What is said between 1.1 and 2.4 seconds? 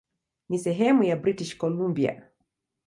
British Columbia.